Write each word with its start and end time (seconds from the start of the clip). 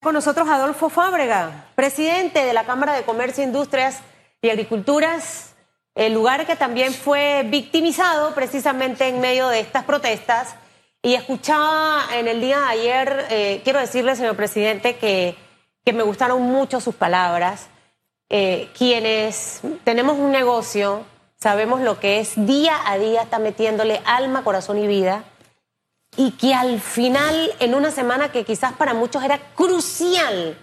Con 0.00 0.14
nosotros 0.14 0.48
Adolfo 0.48 0.90
Fábrega, 0.90 1.66
presidente 1.74 2.44
de 2.44 2.52
la 2.52 2.62
Cámara 2.62 2.94
de 2.94 3.02
Comercio, 3.02 3.42
Industrias 3.42 3.98
y 4.40 4.48
Agriculturas, 4.48 5.56
el 5.96 6.14
lugar 6.14 6.46
que 6.46 6.54
también 6.54 6.94
fue 6.94 7.44
victimizado 7.48 8.32
precisamente 8.32 9.08
en 9.08 9.20
medio 9.20 9.48
de 9.48 9.58
estas 9.58 9.82
protestas. 9.82 10.54
Y 11.02 11.14
escuchaba 11.14 12.04
en 12.14 12.28
el 12.28 12.40
día 12.40 12.60
de 12.60 12.64
ayer, 12.66 13.26
eh, 13.30 13.60
quiero 13.64 13.80
decirle, 13.80 14.14
señor 14.14 14.36
presidente, 14.36 14.94
que, 14.98 15.34
que 15.84 15.92
me 15.92 16.04
gustaron 16.04 16.42
mucho 16.42 16.80
sus 16.80 16.94
palabras. 16.94 17.66
Eh, 18.30 18.70
quienes 18.78 19.62
tenemos 19.82 20.16
un 20.16 20.30
negocio, 20.30 21.02
sabemos 21.40 21.80
lo 21.80 21.98
que 21.98 22.20
es 22.20 22.34
día 22.36 22.76
a 22.86 22.98
día, 22.98 23.22
está 23.22 23.40
metiéndole 23.40 24.00
alma, 24.04 24.44
corazón 24.44 24.78
y 24.78 24.86
vida 24.86 25.24
y 26.18 26.32
que 26.32 26.52
al 26.52 26.80
final, 26.80 27.54
en 27.60 27.76
una 27.76 27.92
semana 27.92 28.32
que 28.32 28.44
quizás 28.44 28.72
para 28.72 28.92
muchos 28.92 29.22
era 29.22 29.38
crucial 29.54 30.58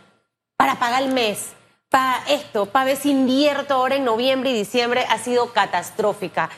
para 0.58 0.78
pagar 0.80 1.02
el 1.04 1.14
mes, 1.14 1.54
para 1.90 2.22
esto, 2.28 2.66
para 2.66 2.88
ver 2.88 2.98
si 2.98 3.10
invierto 3.10 3.74
ahora 3.74 3.96
en 3.96 4.04
noviembre 4.04 4.50
y 4.50 4.54
diciembre, 4.54 5.06
ha 5.10 5.18
sido 5.18 5.54
catastrófica. 5.54 6.50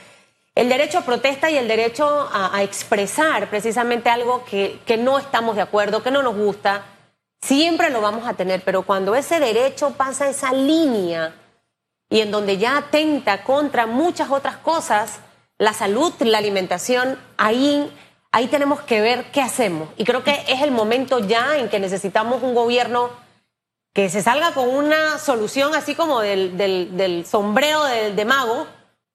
El 0.56 0.68
derecho 0.68 0.98
a 0.98 1.02
protesta 1.02 1.52
y 1.52 1.58
el 1.58 1.68
derecho 1.68 2.28
a, 2.34 2.64
expresar 2.64 3.48
precisamente 3.52 4.10
algo 4.10 4.44
que, 4.46 4.80
que 4.88 4.98
no 4.98 5.20
estamos 5.20 5.56
de 5.56 5.62
acuerdo, 5.62 6.02
que 6.02 6.10
no 6.10 6.24
nos 6.24 6.36
gusta, 6.36 6.84
siempre 7.40 7.92
lo 7.92 8.02
vamos 8.02 8.28
a 8.28 8.34
tener, 8.34 8.64
pero 8.64 8.82
cuando 8.82 9.14
ese 9.14 9.40
derecho 9.40 9.92
pasa 9.92 10.28
esa 10.28 10.52
línea 10.54 11.36
y 12.10 12.22
en 12.22 12.32
donde 12.32 12.58
ya 12.58 12.78
atenta 12.78 13.44
contra 13.44 13.86
muchas 13.86 14.32
otras 14.32 14.58
cosas, 14.58 15.20
la 15.60 15.74
salud, 15.74 16.14
la 16.22 16.40
alimentación, 16.40 17.20
ahí 17.38 17.92
ahí 18.38 18.48
tenemos 18.48 18.82
que 18.82 19.02
ver 19.02 19.32
qué 19.32 19.42
hacemos. 19.42 19.90
Y 19.98 20.04
creo 20.04 20.24
que 20.24 20.44
es 20.48 20.62
el 20.62 20.70
momento 20.70 21.18
ya 21.18 21.58
en 21.58 21.70
que 21.70 21.80
necesitamos 21.80 22.44
un 22.44 22.54
gobierno 22.54 23.10
que 23.94 24.12
se 24.12 24.22
salga 24.22 24.52
con 24.52 24.70
una 24.70 25.18
solución 25.18 25.74
así 25.74 25.96
como 25.96 26.22
del, 26.22 27.26
sombrero 27.28 27.84
de, 27.84 28.26
mago, 28.26 28.68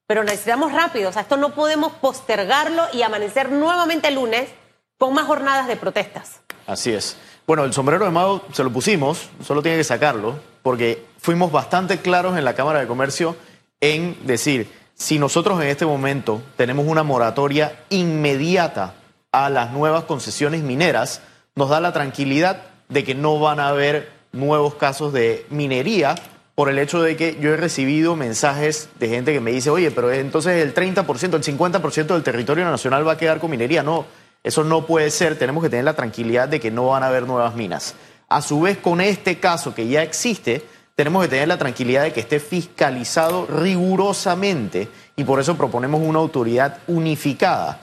pero 0.08 0.24
necesitamos 0.24 0.72
rápido. 0.72 1.10
O 1.10 1.12
sea, 1.12 1.22
esto 1.22 1.36
no 1.36 1.54
podemos 1.54 1.92
postergarlo 1.92 2.82
y 2.92 3.02
amanecer 3.02 3.52
nuevamente 3.52 4.08
el 4.08 4.16
lunes 4.16 4.50
con 4.98 5.14
más 5.14 5.26
jornadas 5.26 5.68
de 5.68 5.76
protestas. 5.76 6.40
Así 6.66 6.92
es. 6.92 7.16
Bueno, 7.46 7.62
el 7.62 7.72
sombrero 7.72 8.04
de 8.04 8.10
mago 8.10 8.42
se 8.52 8.64
lo 8.64 8.72
pusimos, 8.72 9.30
solo 9.44 9.62
tiene 9.62 9.78
que 9.78 9.84
sacarlo, 9.84 10.40
porque 10.64 11.06
fuimos 11.18 11.52
bastante 11.52 12.00
claros 12.00 12.36
en 12.36 12.44
la 12.44 12.54
Cámara 12.54 12.80
de 12.80 12.88
Comercio 12.88 13.36
en 13.80 14.16
decir, 14.26 14.68
si 14.94 15.20
nosotros 15.20 15.62
en 15.62 15.68
este 15.68 15.86
momento 15.86 16.42
tenemos 16.56 16.86
una 16.88 17.04
moratoria 17.04 17.84
inmediata 17.88 18.94
a 19.32 19.48
las 19.48 19.72
nuevas 19.72 20.04
concesiones 20.04 20.62
mineras, 20.62 21.22
nos 21.54 21.70
da 21.70 21.80
la 21.80 21.92
tranquilidad 21.92 22.62
de 22.90 23.02
que 23.02 23.14
no 23.14 23.40
van 23.40 23.60
a 23.60 23.68
haber 23.68 24.10
nuevos 24.32 24.74
casos 24.74 25.12
de 25.12 25.46
minería 25.48 26.14
por 26.54 26.68
el 26.68 26.78
hecho 26.78 27.02
de 27.02 27.16
que 27.16 27.38
yo 27.40 27.54
he 27.54 27.56
recibido 27.56 28.14
mensajes 28.14 28.90
de 28.98 29.08
gente 29.08 29.32
que 29.32 29.40
me 29.40 29.50
dice, 29.52 29.70
oye, 29.70 29.90
pero 29.90 30.12
entonces 30.12 30.62
el 30.62 30.74
30%, 30.74 31.34
el 31.34 31.42
50% 31.42 32.06
del 32.06 32.22
territorio 32.22 32.64
nacional 32.64 33.08
va 33.08 33.12
a 33.12 33.16
quedar 33.16 33.40
con 33.40 33.50
minería. 33.50 33.82
No, 33.82 34.04
eso 34.44 34.64
no 34.64 34.84
puede 34.84 35.10
ser. 35.10 35.38
Tenemos 35.38 35.62
que 35.62 35.70
tener 35.70 35.86
la 35.86 35.94
tranquilidad 35.94 36.48
de 36.48 36.60
que 36.60 36.70
no 36.70 36.88
van 36.88 37.02
a 37.02 37.06
haber 37.06 37.26
nuevas 37.26 37.54
minas. 37.54 37.94
A 38.28 38.42
su 38.42 38.60
vez, 38.60 38.76
con 38.76 39.00
este 39.00 39.40
caso 39.40 39.74
que 39.74 39.88
ya 39.88 40.02
existe, 40.02 40.62
tenemos 40.94 41.22
que 41.22 41.28
tener 41.28 41.48
la 41.48 41.58
tranquilidad 41.58 42.02
de 42.02 42.12
que 42.12 42.20
esté 42.20 42.38
fiscalizado 42.38 43.46
rigurosamente 43.46 44.88
y 45.16 45.24
por 45.24 45.40
eso 45.40 45.56
proponemos 45.56 46.02
una 46.02 46.18
autoridad 46.18 46.78
unificada 46.86 47.80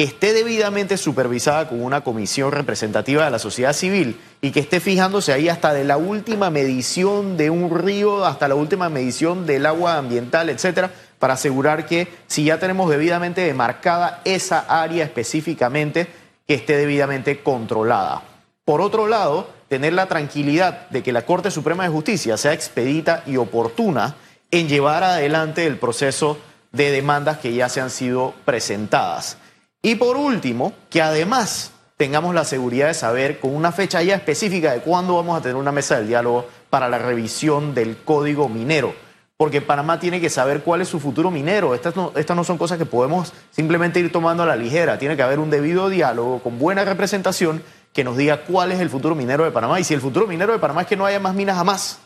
que 0.00 0.04
esté 0.04 0.32
debidamente 0.32 0.96
supervisada 0.96 1.68
con 1.68 1.82
una 1.82 2.00
comisión 2.00 2.52
representativa 2.52 3.26
de 3.26 3.30
la 3.30 3.38
sociedad 3.38 3.74
civil 3.74 4.18
y 4.40 4.50
que 4.50 4.60
esté 4.60 4.80
fijándose 4.80 5.30
ahí 5.30 5.50
hasta 5.50 5.74
de 5.74 5.84
la 5.84 5.98
última 5.98 6.48
medición 6.48 7.36
de 7.36 7.50
un 7.50 7.68
río, 7.68 8.24
hasta 8.24 8.48
la 8.48 8.54
última 8.54 8.88
medición 8.88 9.44
del 9.44 9.66
agua 9.66 9.98
ambiental, 9.98 10.48
etcétera, 10.48 10.90
para 11.18 11.34
asegurar 11.34 11.84
que 11.84 12.08
si 12.28 12.44
ya 12.44 12.58
tenemos 12.58 12.88
debidamente 12.88 13.42
demarcada 13.42 14.22
esa 14.24 14.60
área 14.60 15.04
específicamente, 15.04 16.06
que 16.46 16.54
esté 16.54 16.78
debidamente 16.78 17.42
controlada. 17.42 18.22
Por 18.64 18.80
otro 18.80 19.06
lado, 19.06 19.50
tener 19.68 19.92
la 19.92 20.06
tranquilidad 20.06 20.88
de 20.88 21.02
que 21.02 21.12
la 21.12 21.26
Corte 21.26 21.50
Suprema 21.50 21.82
de 21.82 21.90
Justicia 21.90 22.38
sea 22.38 22.54
expedita 22.54 23.22
y 23.26 23.36
oportuna 23.36 24.14
en 24.50 24.66
llevar 24.66 25.04
adelante 25.04 25.66
el 25.66 25.76
proceso 25.76 26.38
de 26.72 26.90
demandas 26.90 27.36
que 27.36 27.52
ya 27.52 27.68
se 27.68 27.82
han 27.82 27.90
sido 27.90 28.32
presentadas. 28.46 29.36
Y 29.82 29.94
por 29.94 30.16
último, 30.16 30.72
que 30.90 31.00
además 31.00 31.72
tengamos 31.96 32.34
la 32.34 32.44
seguridad 32.44 32.88
de 32.88 32.94
saber 32.94 33.40
con 33.40 33.54
una 33.54 33.72
fecha 33.72 34.02
ya 34.02 34.14
específica 34.14 34.72
de 34.72 34.80
cuándo 34.80 35.16
vamos 35.16 35.38
a 35.38 35.42
tener 35.42 35.56
una 35.56 35.72
mesa 35.72 35.96
del 35.96 36.08
diálogo 36.08 36.46
para 36.68 36.88
la 36.88 36.98
revisión 36.98 37.74
del 37.74 37.98
código 37.98 38.48
minero. 38.48 38.94
Porque 39.36 39.62
Panamá 39.62 39.98
tiene 39.98 40.20
que 40.20 40.28
saber 40.28 40.62
cuál 40.62 40.82
es 40.82 40.88
su 40.88 41.00
futuro 41.00 41.30
minero. 41.30 41.74
Estas 41.74 41.96
no, 41.96 42.12
estas 42.14 42.36
no 42.36 42.44
son 42.44 42.58
cosas 42.58 42.76
que 42.76 42.84
podemos 42.84 43.32
simplemente 43.50 44.00
ir 44.00 44.12
tomando 44.12 44.42
a 44.42 44.46
la 44.46 44.56
ligera. 44.56 44.98
Tiene 44.98 45.16
que 45.16 45.22
haber 45.22 45.38
un 45.38 45.48
debido 45.48 45.88
diálogo 45.88 46.42
con 46.42 46.58
buena 46.58 46.84
representación 46.84 47.62
que 47.94 48.04
nos 48.04 48.18
diga 48.18 48.42
cuál 48.44 48.72
es 48.72 48.80
el 48.80 48.90
futuro 48.90 49.14
minero 49.14 49.44
de 49.44 49.50
Panamá. 49.50 49.80
Y 49.80 49.84
si 49.84 49.94
el 49.94 50.00
futuro 50.00 50.26
minero 50.26 50.52
de 50.52 50.58
Panamá 50.58 50.82
es 50.82 50.86
que 50.86 50.96
no 50.96 51.06
haya 51.06 51.20
más 51.20 51.34
minas 51.34 51.56
jamás, 51.56 52.00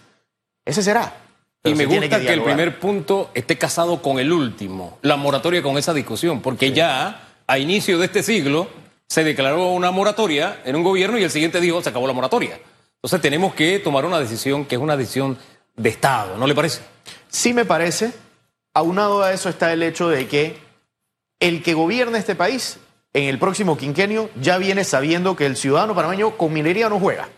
ese 0.64 0.82
será. 0.82 1.12
y 1.64 1.74
me 1.74 1.86
gusta 1.86 2.20
que, 2.20 2.32
el 2.32 2.42
primer 2.42 2.78
punto 2.78 3.30
esté 3.34 3.58
casado 3.58 4.00
con 4.00 4.18
el 4.18 4.32
último, 4.32 4.98
la 5.02 5.16
moratoria 5.16 5.62
con 5.62 5.76
esa 5.76 5.92
discusión, 5.92 6.40
porque 6.40 6.72
ya 6.72 7.23
a 7.47 7.59
inicio 7.59 7.99
de 7.99 8.06
este 8.06 8.22
siglo 8.22 8.69
se 9.06 9.25
declaró 9.25 9.69
una 9.69 9.91
moratoria 9.91 10.60
en 10.65 10.77
un 10.77 10.82
gobierno 10.82 11.19
y 11.19 11.25
el 11.25 11.31
siguiente 11.31 11.60
dijo 11.60 11.82
se 11.82 11.91
acabó 11.91 12.06
la 12.06 12.12
moratoria. 12.12 12.59
Entonces 12.97 13.21
tenemos 13.21 13.55
que 13.55 13.78
tomar 13.78 14.05
una 14.05 14.19
decisión 14.19 14.65
que 14.65 14.77
es 14.77 14.81
una 14.81 14.97
decisión 14.97 15.38
de 15.77 15.88
Estado, 15.88 16.37
¿no 16.37 16.47
le 16.47 16.55
parece? 16.55 16.81
Sí 17.28 17.53
me 17.53 17.65
parece. 17.65 18.12
Aunado 18.72 19.22
a 19.22 19.32
eso 19.32 19.49
está 19.49 19.72
el 19.72 19.82
hecho 19.82 20.09
de 20.09 20.27
que 20.27 20.59
el 21.38 21.62
que 21.62 21.75
gobierna 21.75 22.19
este 22.19 22.34
país 22.34 22.78
en 23.12 23.28
el 23.28 23.38
próximo 23.38 23.76
quinquenio 23.76 24.31
ya 24.41 24.59
viene 24.59 24.82
sabiendo 24.84 25.37
que 25.37 25.47
el 25.47 25.56
ciudadano 25.56 25.94
panameño 25.94 26.37
con 26.37 26.53
minería 26.53 26.88
no 26.88 26.99
juega. 26.99 27.28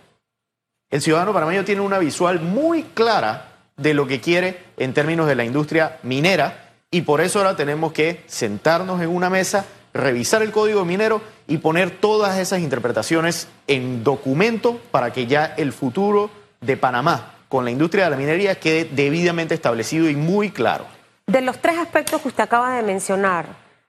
El 0.88 1.02
ciudadano 1.02 1.32
panameño 1.32 1.64
tiene 1.64 1.80
una 1.80 1.98
visual 1.98 2.40
muy 2.40 2.84
clara 2.84 3.56
de 3.76 3.92
lo 3.92 4.06
que 4.06 4.20
quiere 4.20 4.62
en 4.78 4.94
términos 4.94 5.26
de 5.26 5.34
la 5.34 5.44
industria 5.44 5.98
minera 6.02 6.74
y 6.90 7.02
por 7.02 7.20
eso 7.20 7.40
ahora 7.40 7.56
tenemos 7.56 7.92
que 7.92 8.22
sentarnos 8.26 9.02
en 9.02 9.08
una 9.08 9.28
mesa 9.28 9.66
revisar 9.96 10.42
el 10.42 10.52
código 10.52 10.84
minero 10.84 11.20
y 11.46 11.58
poner 11.58 11.90
todas 11.90 12.38
esas 12.38 12.60
interpretaciones 12.60 13.48
en 13.66 14.04
documento 14.04 14.80
para 14.90 15.12
que 15.12 15.26
ya 15.26 15.54
el 15.56 15.72
futuro 15.72 16.30
de 16.60 16.76
Panamá 16.76 17.34
con 17.48 17.64
la 17.64 17.70
industria 17.70 18.04
de 18.04 18.10
la 18.10 18.16
minería 18.16 18.58
quede 18.58 18.84
debidamente 18.84 19.54
establecido 19.54 20.08
y 20.08 20.16
muy 20.16 20.50
claro. 20.50 20.86
De 21.26 21.40
los 21.40 21.58
tres 21.58 21.78
aspectos 21.78 22.20
que 22.20 22.28
usted 22.28 22.44
acaba 22.44 22.76
de 22.76 22.82
mencionar, 22.82 23.46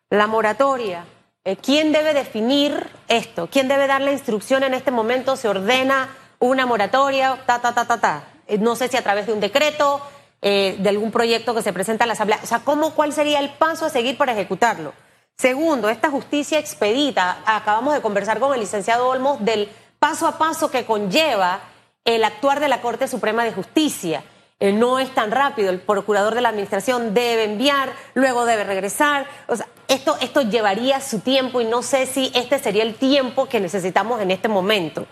la 0.10 0.28
moratoria, 0.28 1.06
eh, 1.44 1.58
¿quién 1.58 1.92
debe 1.92 2.14
definir 2.14 2.88
esto? 3.08 3.48
¿Quién 3.52 3.68
debe 3.68 3.88
dar 3.88 4.02
la 4.02 4.12
instrucción 4.12 4.64
en 4.64 4.74
este 4.74 4.92
momento? 4.92 5.36
¿Se 5.36 5.48
ordena 5.48 6.10
una 6.40 6.66
moratoria? 6.66 7.38
Ta, 7.46 7.60
ta, 7.60 7.74
ta, 7.74 7.86
ta, 7.86 8.00
ta. 8.00 8.24
Eh, 8.48 8.58
no 8.58 8.76
sé 8.76 8.88
si 8.88 8.98
a 8.98 9.02
través 9.02 9.28
de 9.28 9.34
un 9.34 9.40
decreto, 9.40 10.02
eh, 10.42 10.78
de 10.80 10.90
algún 10.90 11.12
proyecto 11.12 11.56
que 11.56 11.62
se 11.62 11.74
presenta 11.74 12.04
a 12.04 12.08
la 12.08 12.14
Asamblea. 12.14 12.40
O 12.44 12.48
sea, 12.48 12.60
¿cómo, 12.60 12.92
¿cuál 12.92 13.12
sería 13.12 13.40
el 13.40 13.50
paso 13.50 13.86
a 13.86 13.90
seguir 13.90 14.18
para 14.18 14.34
ejecutarlo? 14.34 14.94
Segundo, 15.40 15.90
esta 15.90 16.10
justicia 16.10 16.58
expedita, 16.58 17.44
acabamos 17.46 17.94
de 17.94 18.02
conversar 18.02 18.40
con 18.40 18.56
el 18.56 18.60
licenciado 18.60 19.08
Olmos 19.08 19.46
del 19.46 19.70
paso 20.00 20.26
a 20.26 20.40
paso 20.40 20.72
que 20.72 20.84
conlleva 20.84 21.60
el 22.06 22.24
actuar 22.24 22.60
de 22.60 22.68
la 22.68 22.82
Corte 22.82 23.08
Suprema 23.08 23.44
de 23.44 23.52
Justicia. 23.52 24.24
Eh, 24.60 24.72
no 24.72 24.98
es 24.98 25.14
tan 25.14 25.30
rápido, 25.30 25.70
el 25.70 25.80
procurador 25.80 26.34
de 26.34 26.42
la 26.42 26.50
Administración 26.50 27.14
debe 27.14 27.44
enviar, 27.44 27.94
luego 28.16 28.46
debe 28.46 28.64
regresar. 28.64 29.28
O 29.46 29.56
sea, 29.56 29.68
esto, 29.88 30.18
esto 30.22 30.42
llevaría 30.42 31.00
su 31.02 31.20
tiempo 31.20 31.62
y 31.62 31.66
no 31.66 31.84
sé 31.84 32.08
si 32.08 32.32
este 32.34 32.58
sería 32.58 32.82
el 32.82 32.96
tiempo 32.96 33.48
que 33.48 33.60
necesitamos 33.60 34.20
en 34.22 34.32
este 34.32 34.48
momento. 34.48 35.06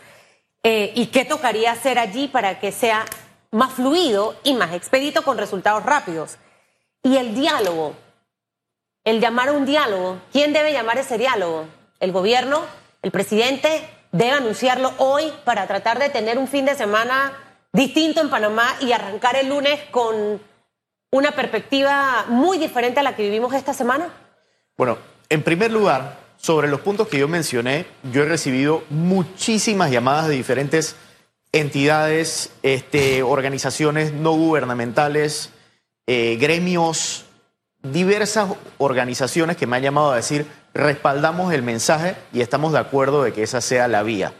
Eh, 0.64 0.92
¿Y 0.96 1.08
qué 1.08 1.26
tocaría 1.26 1.72
hacer 1.72 2.00
allí 2.00 2.28
para 2.30 2.60
que 2.60 2.72
sea 2.72 3.06
más 3.52 3.74
fluido 3.74 4.36
y 4.44 4.56
más 4.56 4.74
expedito 4.74 5.22
con 5.22 5.38
resultados 5.38 5.84
rápidos? 5.84 6.40
Y 7.04 7.18
el 7.18 7.36
diálogo 7.36 7.94
el 9.06 9.22
llamar 9.22 9.50
a 9.50 9.54
un 9.54 9.66
diálogo. 9.66 10.20
¿Quién 10.32 10.52
debe 10.52 10.74
llamar 10.74 10.98
ese 10.98 11.18
diálogo? 11.18 11.66
¿El 12.00 12.12
gobierno? 12.12 12.62
¿El 13.02 13.12
presidente? 13.12 13.88
Debe 14.12 14.32
anunciarlo 14.32 14.92
hoy 14.98 15.32
para 15.46 15.68
tratar 15.68 16.00
de 16.00 16.10
tener 16.10 16.38
un 16.38 16.48
fin 16.48 16.66
de 16.66 16.76
semana 16.76 17.32
distinto 17.72 18.22
en 18.22 18.30
Panamá 18.30 18.76
y 18.82 18.92
arrancar 18.92 19.36
el 19.36 19.50
lunes 19.50 19.80
con 19.92 20.42
una 21.12 21.32
perspectiva 21.32 22.26
muy 22.28 22.58
diferente 22.58 23.00
a 23.00 23.04
la 23.04 23.16
que 23.16 23.24
vivimos 23.24 23.54
esta 23.54 23.74
semana? 23.74 24.10
Bueno, 24.78 24.98
en 25.30 25.44
primer 25.44 25.72
lugar, 25.72 26.18
sobre 26.38 26.68
los 26.68 26.82
puntos 26.82 27.08
que 27.08 27.20
yo 27.20 27.28
mencioné, 27.28 27.86
yo 28.12 28.24
he 28.24 28.26
recibido 28.26 28.84
muchísimas 28.90 29.92
llamadas 29.92 30.28
de 30.28 30.36
diferentes 30.36 30.96
entidades, 31.52 32.52
este, 32.64 33.24
organizaciones 33.24 34.12
no 34.12 34.34
gubernamentales, 34.34 35.52
eh, 36.08 36.38
gremios, 36.40 37.25
diversas 37.92 38.50
organizaciones 38.78 39.58
que 39.58 39.68
me 39.68 39.78
han 39.78 39.84
llamado 39.84 40.12
a 40.12 40.16
decir, 40.16 40.46
respaldamos 40.74 41.54
el 41.54 41.64
mensaje 41.64 42.16
y 42.34 42.42
estamos 42.42 42.74
de 42.74 42.80
acuerdo 42.80 43.24
de 43.24 43.34
que 43.34 43.44
esa 43.44 43.62
sea 43.62 43.88
la 43.88 44.04
vía. 44.04 44.34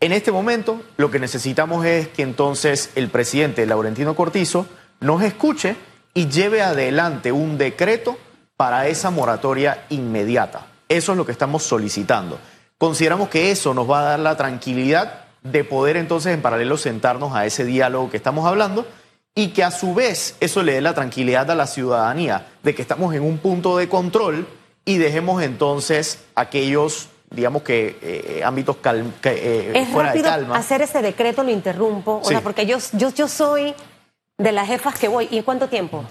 En 0.00 0.12
este 0.12 0.30
momento 0.30 0.80
lo 0.96 1.10
que 1.10 1.18
necesitamos 1.18 1.84
es 1.84 2.08
que 2.08 2.22
entonces 2.22 2.90
el 2.94 3.08
presidente 3.08 3.66
Laurentino 3.66 4.14
Cortizo 4.14 4.66
nos 5.00 5.22
escuche 5.22 5.76
y 6.14 6.28
lleve 6.28 6.62
adelante 6.62 7.32
un 7.32 7.58
decreto 7.58 8.16
para 8.56 8.88
esa 8.88 9.10
moratoria 9.10 9.86
inmediata. 9.88 10.66
Eso 10.88 11.12
es 11.12 11.18
lo 11.18 11.26
que 11.26 11.32
estamos 11.32 11.62
solicitando. 11.62 12.38
Consideramos 12.78 13.28
que 13.28 13.50
eso 13.50 13.74
nos 13.74 13.90
va 13.90 14.00
a 14.00 14.10
dar 14.10 14.20
la 14.20 14.36
tranquilidad 14.36 15.24
de 15.42 15.64
poder 15.64 15.96
entonces 15.96 16.34
en 16.34 16.42
paralelo 16.42 16.76
sentarnos 16.76 17.34
a 17.34 17.46
ese 17.46 17.64
diálogo 17.64 18.10
que 18.10 18.16
estamos 18.16 18.46
hablando 18.46 18.86
y 19.38 19.50
que 19.50 19.62
a 19.62 19.70
su 19.70 19.94
vez 19.94 20.34
eso 20.40 20.64
le 20.64 20.72
dé 20.72 20.80
la 20.80 20.94
tranquilidad 20.94 21.48
a 21.48 21.54
la 21.54 21.68
ciudadanía 21.68 22.48
de 22.64 22.74
que 22.74 22.82
estamos 22.82 23.14
en 23.14 23.22
un 23.22 23.38
punto 23.38 23.76
de 23.76 23.88
control 23.88 24.48
y 24.84 24.98
dejemos 24.98 25.40
entonces 25.44 26.18
aquellos 26.34 27.08
digamos 27.30 27.62
que 27.62 27.96
eh, 28.02 28.42
ámbitos 28.44 28.78
eh, 28.82 29.72
es 29.76 29.88
fuera 29.90 30.08
rápido 30.08 30.24
de 30.24 30.30
calma. 30.30 30.56
hacer 30.56 30.82
ese 30.82 31.02
decreto, 31.02 31.44
lo 31.44 31.52
interrumpo, 31.52 32.20
o 32.20 32.24
sea, 32.24 32.40
porque 32.40 32.66
yo, 32.66 32.78
yo, 32.94 33.14
yo 33.14 33.28
soy 33.28 33.76
de 34.38 34.50
las 34.50 34.66
jefas 34.66 34.98
que 34.98 35.06
voy. 35.06 35.28
¿Y 35.30 35.42
cuánto 35.42 35.68
tiempo? 35.68 36.02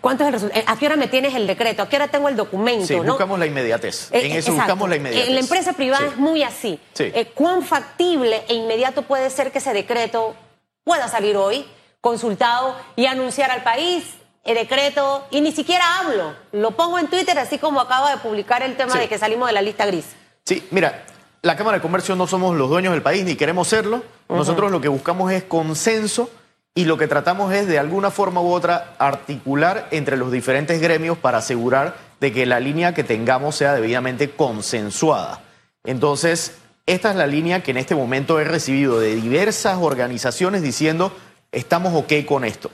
¿Cuánto 0.00 0.22
es 0.22 0.28
el 0.28 0.32
resultado? 0.34 0.62
¿A 0.68 0.78
qué 0.78 0.86
hora 0.86 0.96
me 0.96 1.08
tienes 1.08 1.34
el 1.34 1.48
decreto? 1.48 1.82
¿A 1.82 1.88
qué 1.88 1.96
hora 1.96 2.06
tengo 2.06 2.28
el 2.28 2.36
documento? 2.36 2.86
Sí, 2.86 2.94
buscamos 2.94 3.40
la 3.40 3.46
inmediatez. 3.46 4.10
en 4.12 4.30
eso 4.30 4.52
buscamos 4.52 4.88
la 4.88 4.96
inmediatez. 4.96 5.28
En 5.28 5.34
la 5.34 5.40
empresa 5.40 5.72
privada 5.72 6.06
es 6.06 6.16
muy 6.16 6.44
así. 6.44 6.78
Eh, 6.98 7.32
¿Cuán 7.34 7.62
factible 7.62 8.44
e 8.46 8.54
inmediato 8.54 9.02
puede 9.02 9.30
ser 9.30 9.50
que 9.50 9.58
ese 9.58 9.72
decreto 9.72 10.36
pueda 10.84 11.08
salir 11.08 11.36
hoy, 11.36 11.66
consultado 12.00 12.74
y 12.96 13.06
anunciar 13.06 13.50
al 13.50 13.62
país 13.62 14.04
el 14.44 14.54
decreto? 14.54 15.26
Y 15.30 15.40
ni 15.40 15.52
siquiera 15.52 15.84
hablo. 15.98 16.34
Lo 16.52 16.72
pongo 16.72 16.98
en 16.98 17.08
Twitter, 17.08 17.38
así 17.38 17.58
como 17.58 17.80
acaba 17.80 18.10
de 18.10 18.18
publicar 18.18 18.62
el 18.62 18.76
tema 18.76 18.96
de 18.96 19.08
que 19.08 19.18
salimos 19.18 19.48
de 19.48 19.54
la 19.54 19.62
lista 19.62 19.86
gris. 19.86 20.06
Sí, 20.44 20.66
mira, 20.70 21.04
la 21.42 21.56
Cámara 21.56 21.78
de 21.78 21.82
Comercio 21.82 22.16
no 22.16 22.26
somos 22.26 22.56
los 22.56 22.68
dueños 22.68 22.92
del 22.92 23.02
país 23.02 23.24
ni 23.24 23.36
queremos 23.36 23.68
serlo. 23.68 24.02
Nosotros 24.28 24.70
lo 24.70 24.80
que 24.80 24.88
buscamos 24.88 25.30
es 25.32 25.44
consenso 25.44 26.30
y 26.74 26.84
lo 26.84 26.96
que 26.96 27.08
tratamos 27.08 27.52
es 27.52 27.66
de 27.66 27.78
alguna 27.78 28.10
forma 28.10 28.40
u 28.40 28.52
otra 28.52 28.94
articular 28.98 29.88
entre 29.90 30.16
los 30.16 30.30
diferentes 30.30 30.80
gremios 30.80 31.18
para 31.18 31.38
asegurar 31.38 31.96
de 32.20 32.32
que 32.32 32.46
la 32.46 32.60
línea 32.60 32.94
que 32.94 33.04
tengamos 33.04 33.56
sea 33.56 33.74
debidamente 33.74 34.30
consensuada. 34.30 35.42
Entonces, 35.84 36.56
esta 36.86 37.10
es 37.10 37.16
la 37.16 37.26
línea 37.26 37.62
que 37.62 37.70
en 37.70 37.78
este 37.78 37.94
momento 37.94 38.40
he 38.40 38.44
recibido 38.44 38.98
de 39.00 39.14
diversas 39.14 39.78
organizaciones 39.80 40.62
diciendo 40.62 41.12
estamos 41.52 41.94
ok 41.94 42.24
con 42.26 42.44
esto. 42.44 42.70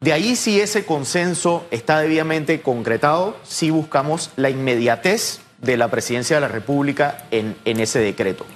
De 0.00 0.12
ahí 0.12 0.34
si 0.36 0.60
ese 0.60 0.86
consenso 0.86 1.66
está 1.70 2.00
debidamente 2.00 2.62
concretado, 2.62 3.36
si 3.44 3.70
buscamos 3.70 4.30
la 4.36 4.48
inmediatez 4.48 5.40
de 5.58 5.76
la 5.76 5.88
presidencia 5.88 6.36
de 6.36 6.40
la 6.40 6.48
República 6.48 7.26
en, 7.30 7.56
en 7.64 7.80
ese 7.80 7.98
decreto. 7.98 8.46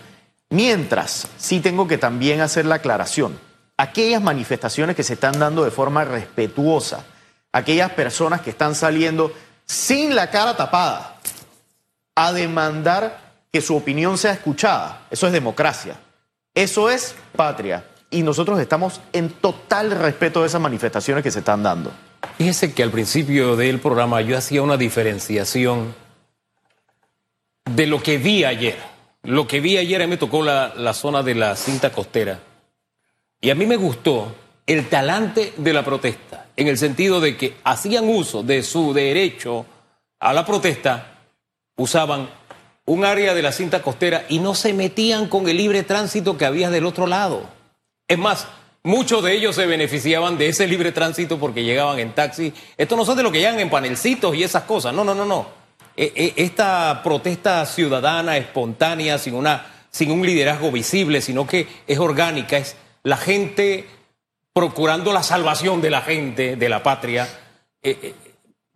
Mientras, 0.50 1.28
sí 1.36 1.60
tengo 1.60 1.86
que 1.86 1.98
también 1.98 2.40
hacer 2.40 2.64
la 2.64 2.76
aclaración. 2.76 3.38
Aquellas 3.76 4.22
manifestaciones 4.22 4.96
que 4.96 5.02
se 5.02 5.14
están 5.14 5.38
dando 5.38 5.64
de 5.64 5.70
forma 5.70 6.04
respetuosa, 6.04 7.04
aquellas 7.52 7.90
personas 7.92 8.40
que 8.40 8.50
están 8.50 8.74
saliendo 8.74 9.32
sin 9.66 10.14
la 10.14 10.30
cara 10.30 10.56
tapada 10.56 11.16
a 12.14 12.32
demandar 12.32 13.20
que 13.52 13.60
su 13.60 13.76
opinión 13.76 14.18
sea 14.18 14.32
escuchada, 14.32 15.06
eso 15.10 15.26
es 15.26 15.32
democracia, 15.32 15.96
eso 16.54 16.90
es 16.90 17.14
patria. 17.36 17.84
Y 18.14 18.22
nosotros 18.22 18.60
estamos 18.60 19.00
en 19.12 19.28
total 19.28 19.90
respeto 19.90 20.42
de 20.42 20.46
esas 20.46 20.60
manifestaciones 20.60 21.24
que 21.24 21.32
se 21.32 21.40
están 21.40 21.64
dando. 21.64 21.90
Fíjese 22.38 22.72
que 22.72 22.84
al 22.84 22.92
principio 22.92 23.56
del 23.56 23.80
programa 23.80 24.20
yo 24.20 24.38
hacía 24.38 24.62
una 24.62 24.76
diferenciación 24.76 25.96
de 27.64 27.86
lo 27.88 28.00
que 28.00 28.18
vi 28.18 28.44
ayer. 28.44 28.78
Lo 29.24 29.48
que 29.48 29.58
vi 29.58 29.78
ayer, 29.78 30.06
me 30.06 30.16
tocó 30.16 30.44
la, 30.44 30.94
zona 30.94 31.24
de 31.24 31.34
la 31.34 31.56
cinta 31.56 31.90
costera. 31.90 32.38
Y 33.40 33.50
a 33.50 33.56
mí 33.56 33.66
me 33.66 33.74
gustó 33.74 34.32
el 34.64 34.88
talante 34.88 35.52
de 35.56 35.72
la 35.72 35.84
protesta, 35.84 36.46
en 36.56 36.68
el 36.68 36.78
sentido 36.78 37.20
de 37.20 37.36
que 37.36 37.56
hacían 37.64 38.08
uso 38.08 38.44
de 38.44 38.62
su 38.62 38.94
derecho 38.94 39.66
a 40.20 40.32
la 40.32 40.46
protesta, 40.46 41.18
usaban 41.76 42.30
un 42.86 43.04
área 43.04 43.34
de 43.34 43.42
la 43.42 43.50
cinta 43.50 43.82
costera 43.82 44.24
y 44.28 44.38
no 44.38 44.54
se 44.54 44.72
metían 44.72 45.26
con 45.26 45.48
el 45.48 45.56
libre 45.56 45.82
tránsito 45.82 46.38
que 46.38 46.46
había 46.46 46.70
del 46.70 46.86
otro 46.86 47.08
lado. 47.08 47.63
Es 48.06 48.18
más, 48.18 48.46
muchos 48.82 49.22
de 49.22 49.34
ellos 49.34 49.56
se 49.56 49.66
beneficiaban 49.66 50.36
de 50.36 50.48
ese 50.48 50.66
libre 50.66 50.92
tránsito 50.92 51.38
porque 51.38 51.64
llegaban 51.64 51.98
en 51.98 52.14
taxi. 52.14 52.52
Esto 52.76 52.96
no 52.96 53.04
son 53.04 53.16
de 53.16 53.22
lo 53.22 53.32
que 53.32 53.38
llegan 53.38 53.60
en 53.60 53.70
panelcitos 53.70 54.34
y 54.36 54.42
esas 54.42 54.64
cosas. 54.64 54.92
No, 54.92 55.04
no, 55.04 55.14
no, 55.14 55.24
no. 55.24 55.46
Eh, 55.96 56.12
eh, 56.14 56.32
esta 56.36 57.00
protesta 57.02 57.64
ciudadana, 57.66 58.36
espontánea, 58.36 59.16
sin, 59.18 59.34
una, 59.34 59.66
sin 59.90 60.10
un 60.10 60.26
liderazgo 60.26 60.70
visible, 60.70 61.20
sino 61.20 61.46
que 61.46 61.66
es 61.86 61.98
orgánica, 61.98 62.58
es 62.58 62.76
la 63.02 63.16
gente 63.16 63.88
procurando 64.52 65.12
la 65.12 65.22
salvación 65.22 65.80
de 65.80 65.90
la 65.90 66.02
gente, 66.02 66.56
de 66.56 66.68
la 66.68 66.82
patria. 66.82 67.28
Eh, 67.82 68.14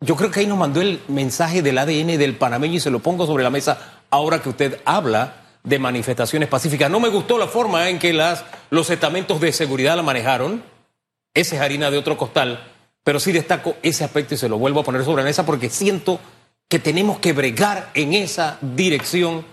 yo 0.00 0.16
creo 0.16 0.30
que 0.30 0.40
ahí 0.40 0.46
nos 0.46 0.58
mandó 0.58 0.80
el 0.80 1.00
mensaje 1.08 1.60
del 1.60 1.76
ADN 1.76 2.18
del 2.18 2.36
panameño 2.36 2.74
y 2.74 2.80
se 2.80 2.90
lo 2.90 3.00
pongo 3.00 3.26
sobre 3.26 3.42
la 3.42 3.50
mesa 3.50 4.00
ahora 4.10 4.40
que 4.40 4.48
usted 4.48 4.80
habla 4.84 5.37
de 5.64 5.78
manifestaciones 5.78 6.48
pacíficas. 6.48 6.90
No 6.90 7.00
me 7.00 7.08
gustó 7.08 7.38
la 7.38 7.46
forma 7.46 7.88
en 7.88 7.98
que 7.98 8.12
las, 8.12 8.44
los 8.70 8.90
estamentos 8.90 9.40
de 9.40 9.52
seguridad 9.52 9.96
la 9.96 10.02
manejaron. 10.02 10.62
Esa 11.34 11.56
es 11.56 11.60
harina 11.60 11.90
de 11.90 11.98
otro 11.98 12.16
costal. 12.16 12.64
Pero 13.04 13.20
sí 13.20 13.32
destaco 13.32 13.76
ese 13.82 14.04
aspecto 14.04 14.34
y 14.34 14.38
se 14.38 14.48
lo 14.48 14.58
vuelvo 14.58 14.80
a 14.80 14.84
poner 14.84 15.04
sobre 15.04 15.22
la 15.22 15.28
mesa 15.28 15.46
porque 15.46 15.70
siento 15.70 16.20
que 16.68 16.78
tenemos 16.78 17.18
que 17.18 17.32
bregar 17.32 17.90
en 17.94 18.12
esa 18.12 18.58
dirección 18.60 19.44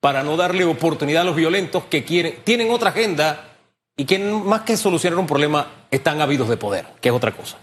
para 0.00 0.22
no 0.22 0.36
darle 0.36 0.64
oportunidad 0.64 1.22
a 1.22 1.24
los 1.26 1.36
violentos 1.36 1.84
que 1.84 2.04
quieren, 2.04 2.36
tienen 2.44 2.70
otra 2.70 2.90
agenda 2.90 3.50
y 3.96 4.04
que 4.04 4.18
más 4.18 4.62
que 4.62 4.76
solucionar 4.76 5.18
un 5.18 5.26
problema 5.26 5.68
están 5.90 6.20
habidos 6.20 6.48
de 6.48 6.56
poder, 6.56 6.86
que 7.00 7.10
es 7.10 7.14
otra 7.14 7.32
cosa. 7.32 7.58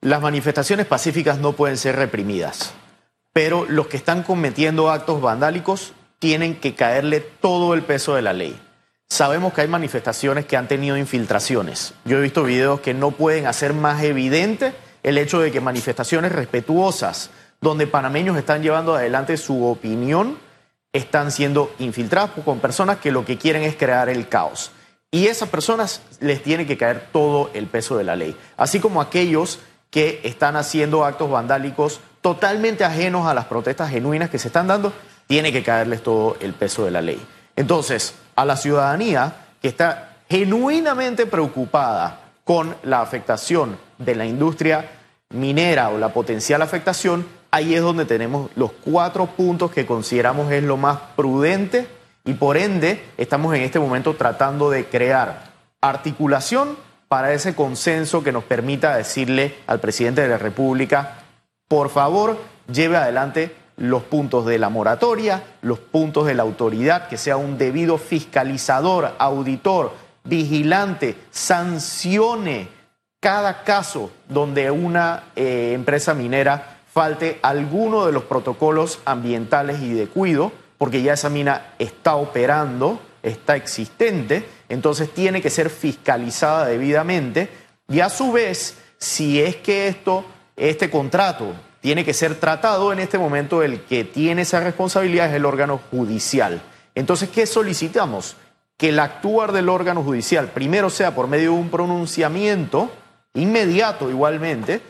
Las 0.00 0.20
manifestaciones 0.20 0.86
pacíficas 0.86 1.38
no 1.38 1.52
pueden 1.52 1.76
ser 1.76 1.96
reprimidas, 1.96 2.72
pero 3.32 3.64
los 3.68 3.86
que 3.86 3.96
están 3.96 4.22
cometiendo 4.22 4.90
actos 4.90 5.20
vandálicos 5.20 5.92
tienen 6.24 6.54
que 6.54 6.74
caerle 6.74 7.20
todo 7.20 7.74
el 7.74 7.82
peso 7.82 8.14
de 8.14 8.22
la 8.22 8.32
ley. 8.32 8.58
Sabemos 9.10 9.52
que 9.52 9.60
hay 9.60 9.68
manifestaciones 9.68 10.46
que 10.46 10.56
han 10.56 10.68
tenido 10.68 10.96
infiltraciones. 10.96 11.92
Yo 12.06 12.16
he 12.16 12.22
visto 12.22 12.44
videos 12.44 12.80
que 12.80 12.94
no 12.94 13.10
pueden 13.10 13.46
hacer 13.46 13.74
más 13.74 14.02
evidente 14.02 14.72
el 15.02 15.18
hecho 15.18 15.38
de 15.40 15.52
que 15.52 15.60
manifestaciones 15.60 16.32
respetuosas, 16.32 17.28
donde 17.60 17.86
panameños 17.86 18.38
están 18.38 18.62
llevando 18.62 18.94
adelante 18.94 19.36
su 19.36 19.66
opinión, 19.66 20.38
están 20.94 21.30
siendo 21.30 21.70
infiltrados 21.78 22.30
con 22.42 22.58
personas 22.58 22.96
que 22.96 23.12
lo 23.12 23.26
que 23.26 23.36
quieren 23.36 23.62
es 23.62 23.76
crear 23.76 24.08
el 24.08 24.26
caos. 24.26 24.70
Y 25.10 25.26
esas 25.26 25.50
personas 25.50 26.00
les 26.20 26.42
tiene 26.42 26.66
que 26.66 26.78
caer 26.78 27.08
todo 27.12 27.50
el 27.52 27.66
peso 27.66 27.98
de 27.98 28.04
la 28.04 28.16
ley. 28.16 28.34
Así 28.56 28.80
como 28.80 29.02
aquellos 29.02 29.58
que 29.90 30.22
están 30.24 30.56
haciendo 30.56 31.04
actos 31.04 31.30
vandálicos 31.30 32.00
totalmente 32.22 32.82
ajenos 32.82 33.26
a 33.26 33.34
las 33.34 33.44
protestas 33.44 33.90
genuinas 33.90 34.30
que 34.30 34.38
se 34.38 34.48
están 34.48 34.68
dando, 34.68 34.94
tiene 35.26 35.52
que 35.52 35.62
caerles 35.62 36.02
todo 36.02 36.36
el 36.40 36.52
peso 36.52 36.84
de 36.84 36.90
la 36.90 37.02
ley. 37.02 37.20
Entonces, 37.56 38.14
a 38.36 38.44
la 38.44 38.56
ciudadanía 38.56 39.34
que 39.60 39.68
está 39.68 40.16
genuinamente 40.28 41.26
preocupada 41.26 42.20
con 42.44 42.76
la 42.82 43.00
afectación 43.00 43.78
de 43.98 44.14
la 44.14 44.26
industria 44.26 44.90
minera 45.30 45.88
o 45.88 45.98
la 45.98 46.10
potencial 46.10 46.62
afectación, 46.62 47.26
ahí 47.50 47.74
es 47.74 47.80
donde 47.80 48.04
tenemos 48.04 48.50
los 48.56 48.72
cuatro 48.72 49.26
puntos 49.26 49.70
que 49.70 49.86
consideramos 49.86 50.50
es 50.52 50.62
lo 50.62 50.76
más 50.76 50.98
prudente 51.16 51.86
y 52.24 52.34
por 52.34 52.56
ende 52.56 53.04
estamos 53.16 53.54
en 53.54 53.62
este 53.62 53.78
momento 53.78 54.14
tratando 54.14 54.70
de 54.70 54.86
crear 54.86 55.52
articulación 55.80 56.76
para 57.08 57.32
ese 57.32 57.54
consenso 57.54 58.24
que 58.24 58.32
nos 58.32 58.44
permita 58.44 58.96
decirle 58.96 59.56
al 59.66 59.80
presidente 59.80 60.22
de 60.22 60.28
la 60.28 60.38
República, 60.38 61.18
por 61.68 61.90
favor, 61.90 62.38
lleve 62.72 62.96
adelante 62.96 63.54
los 63.76 64.02
puntos 64.04 64.46
de 64.46 64.58
la 64.58 64.68
moratoria, 64.68 65.42
los 65.62 65.78
puntos 65.78 66.26
de 66.26 66.34
la 66.34 66.42
autoridad, 66.42 67.08
que 67.08 67.16
sea 67.16 67.36
un 67.36 67.58
debido 67.58 67.98
fiscalizador, 67.98 69.14
auditor, 69.18 69.92
vigilante, 70.24 71.16
sancione 71.30 72.68
cada 73.20 73.64
caso 73.64 74.10
donde 74.28 74.70
una 74.70 75.24
eh, 75.34 75.72
empresa 75.74 76.12
minera 76.14 76.78
falte 76.92 77.38
alguno 77.42 78.06
de 78.06 78.12
los 78.12 78.24
protocolos 78.24 79.00
ambientales 79.04 79.80
y 79.80 79.92
de 79.92 80.06
cuido, 80.06 80.52
porque 80.78 81.02
ya 81.02 81.14
esa 81.14 81.30
mina 81.30 81.72
está 81.78 82.16
operando, 82.16 83.00
está 83.22 83.56
existente, 83.56 84.46
entonces 84.68 85.12
tiene 85.12 85.40
que 85.42 85.50
ser 85.50 85.70
fiscalizada 85.70 86.66
debidamente. 86.66 87.48
Y 87.88 88.00
a 88.00 88.10
su 88.10 88.30
vez, 88.30 88.76
si 88.98 89.40
es 89.40 89.56
que 89.56 89.88
esto, 89.88 90.24
este 90.54 90.90
contrato 90.90 91.46
tiene 91.84 92.06
que 92.06 92.14
ser 92.14 92.36
tratado 92.36 92.94
en 92.94 92.98
este 92.98 93.18
momento, 93.18 93.62
el 93.62 93.82
que 93.82 94.04
tiene 94.04 94.40
esa 94.40 94.58
responsabilidad 94.60 95.28
es 95.28 95.34
el 95.34 95.44
órgano 95.44 95.82
judicial. 95.90 96.62
Entonces, 96.94 97.28
¿qué 97.28 97.44
solicitamos? 97.44 98.36
Que 98.78 98.88
el 98.88 98.98
actuar 98.98 99.52
del 99.52 99.68
órgano 99.68 100.02
judicial 100.02 100.48
primero 100.48 100.88
sea 100.88 101.14
por 101.14 101.28
medio 101.28 101.52
de 101.52 101.58
un 101.58 101.68
pronunciamiento 101.68 102.90
inmediato 103.34 104.08
igualmente 104.08 104.80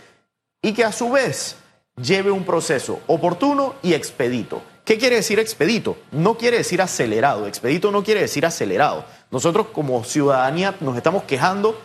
y 0.62 0.72
que 0.72 0.84
a 0.84 0.92
su 0.92 1.10
vez 1.10 1.56
lleve 2.00 2.30
un 2.30 2.44
proceso 2.44 3.00
oportuno 3.08 3.74
y 3.82 3.94
expedito. 3.94 4.62
¿Qué 4.84 4.96
quiere 4.96 5.16
decir 5.16 5.40
expedito? 5.40 5.96
No 6.12 6.38
quiere 6.38 6.58
decir 6.58 6.80
acelerado. 6.80 7.48
Expedito 7.48 7.90
no 7.90 8.04
quiere 8.04 8.20
decir 8.20 8.46
acelerado. 8.46 9.04
Nosotros 9.32 9.66
como 9.72 10.04
ciudadanía 10.04 10.76
nos 10.78 10.96
estamos 10.96 11.24
quejando 11.24 11.76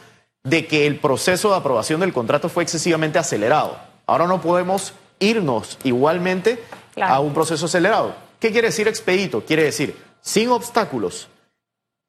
de 0.44 0.68
que 0.68 0.86
el 0.86 1.00
proceso 1.00 1.50
de 1.50 1.58
aprobación 1.58 2.00
del 2.00 2.14
contrato 2.14 2.48
fue 2.48 2.62
excesivamente 2.62 3.18
acelerado. 3.18 3.89
Ahora 4.10 4.26
no 4.26 4.42
podemos 4.42 4.94
irnos 5.20 5.78
igualmente 5.84 6.64
a 7.00 7.20
un 7.20 7.32
proceso 7.32 7.68
acelerado. 7.68 8.16
¿Qué 8.40 8.52
quiere 8.52 8.70
decir 8.70 8.88
expedito? 8.88 9.46
Quiere 9.46 9.64
decir 9.64 9.96
sin 10.20 10.50
obstáculos, 10.50 11.28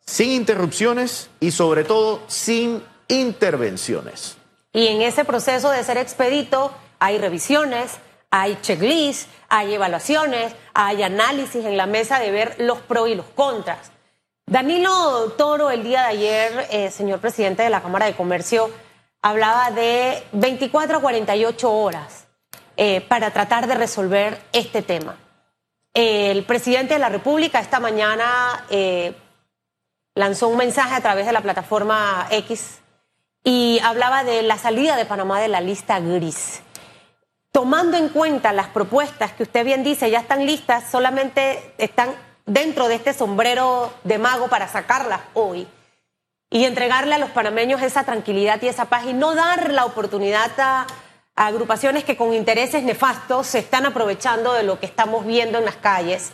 sin 0.07 0.31
interrupciones 0.31 1.29
y 1.41 1.51
sobre 1.51 1.85
todo 1.85 2.23
sin 2.27 2.83
intervenciones. 3.09 4.39
Y 4.73 4.87
en 4.87 5.03
ese 5.03 5.27
proceso 5.27 5.71
de 5.71 5.85
ser 5.85 5.99
expedito 5.99 6.73
hay 7.01 7.19
revisiones, 7.19 7.99
hay 8.31 8.57
checklists, 8.63 9.27
hay 9.51 9.75
evaluaciones, 9.75 10.55
hay 10.73 11.03
análisis 11.03 11.67
en 11.67 11.77
la 11.77 11.85
mesa 11.85 12.19
de 12.19 12.31
ver 12.31 12.57
los 12.61 12.79
pros 12.79 13.11
y 13.11 13.15
los 13.15 13.27
contras. 13.27 13.91
Danilo 14.47 15.33
Toro 15.37 15.71
el 15.71 15.85
día 15.85 16.05
de 16.05 16.09
ayer, 16.09 16.67
eh, 16.71 16.91
señor 16.91 17.21
presidente 17.21 17.63
de 17.63 17.71
la 17.71 17.83
Cámara 17.83 18.07
de 18.07 18.15
Comercio, 18.15 18.71
hablaba 19.23 19.71
de 19.71 20.23
24 20.33 20.99
a 20.99 21.01
48 21.01 21.73
horas 21.73 22.27
eh, 22.77 23.01
para 23.03 23.31
tratar 23.31 23.67
de 23.67 23.75
resolver 23.75 24.41
este 24.53 24.83
tema. 24.83 25.17
el 25.93 26.45
presidente 26.45 26.95
de 26.95 27.01
la 27.01 27.09
República 27.09 27.61
esta 27.61 27.81
mañana 27.81 28.65
eh, 28.71 29.15
lanzó 30.15 30.49
un 30.49 30.57
mensaje 30.57 30.95
a 30.95 31.01
través 31.01 31.27
de 31.27 31.33
la 31.33 31.41
plataforma 31.41 32.27
X 32.31 32.79
y 33.45 33.81
hablaba 33.83 34.25
de 34.25 34.43
la 34.43 34.57
salida 34.57 34.97
de 34.97 35.05
Panamá 35.05 35.41
de 35.41 35.49
la 35.49 35.61
lista 35.61 36.01
gris 36.01 36.63
tomando 37.53 37.97
en 37.97 38.09
cuenta 38.09 38.53
las 38.53 38.69
propuestas 38.69 39.33
que 39.33 39.43
usted 39.43 39.65
bien 39.65 39.83
dice 39.83 40.11
ya 40.11 40.21
están 40.21 40.47
listas, 40.47 40.91
solamente 40.91 41.75
están 41.79 42.15
dentro 42.47 42.89
de 42.89 42.95
este 42.95 43.13
sombrero 43.13 43.93
de 44.05 44.19
mago 44.19 44.49
para 44.49 44.69
sacarlas 44.69 45.21
hoy 45.35 45.67
y 46.51 46.65
entregarle 46.65 47.15
a 47.15 47.19
los 47.19 47.31
panameños 47.31 47.81
esa 47.81 48.05
tranquilidad 48.05 48.61
y 48.61 48.69
esa 48.69 48.87
paz 48.87 49.07
y 49.07 49.13
no 49.13 49.35
dar 49.35 49.73
la 49.73 49.85
oportunidad 49.85 50.51
a, 50.59 50.87
agrupaciones 51.37 52.05
que 52.05 52.17
con 52.17 52.35
intereses 52.35 52.83
nefastos 52.83 53.47
se 53.47 53.61
están 53.61 53.87
aprovechando 53.87 54.53
de 54.53 54.63
lo 54.63 54.79
que 54.79 54.85
estamos 54.85 55.25
viendo 55.25 55.59
en 55.59 55.65
las 55.65 55.77
calles. 55.77 56.33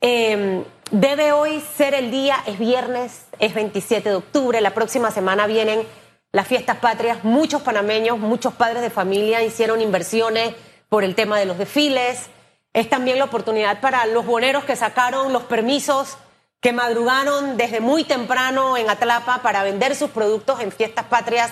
Em, 0.00 0.62
debe 0.92 1.32
hoy 1.32 1.60
ser 1.76 1.94
el 1.94 2.10
día, 2.10 2.36
es 2.46 2.58
viernes, 2.58 3.24
es 3.40 3.54
27 3.54 4.10
de 4.10 4.14
octubre, 4.14 4.60
la 4.60 4.74
próxima 4.74 5.10
semana 5.10 5.46
vienen 5.48 5.84
las 6.30 6.46
fiestas 6.46 6.78
patrias, 6.78 7.24
muchos 7.24 7.62
panameños, 7.62 8.18
muchos 8.18 8.54
padres 8.54 8.82
de 8.82 8.90
familia 8.90 9.42
hicieron 9.42 9.80
inversiones 9.80 10.54
por 10.88 11.04
el 11.04 11.14
tema 11.14 11.38
de 11.38 11.46
los 11.46 11.58
desfiles. 11.58 12.30
Es 12.72 12.88
también 12.88 13.18
la 13.18 13.26
oportunidad 13.26 13.80
para 13.80 14.06
los 14.06 14.24
boneros 14.24 14.64
que 14.64 14.76
sacaron 14.76 15.32
los 15.32 15.42
permisos, 15.42 16.16
que 16.62 16.72
madrugaron 16.72 17.56
desde 17.56 17.80
muy 17.80 18.04
temprano 18.04 18.76
en 18.76 18.88
Atlapa 18.88 19.42
para 19.42 19.64
vender 19.64 19.96
sus 19.96 20.10
productos 20.10 20.60
en 20.60 20.70
fiestas 20.70 21.04
patrias 21.06 21.50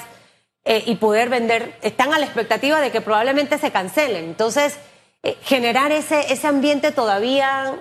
eh, 0.65 0.85
y 0.87 0.95
poder 0.95 1.29
vender. 1.29 1.77
Están 1.83 2.15
a 2.15 2.19
la 2.19 2.27
expectativa 2.27 2.81
de 2.81 2.93
que 2.93 3.01
probablemente 3.01 3.59
se 3.59 3.73
cancelen. 3.73 4.25
Entonces, 4.25 4.77
eh, 5.25 5.37
generar 5.43 5.91
ese, 5.91 6.33
ese 6.33 6.47
ambiente 6.47 6.93
todavía 6.93 7.75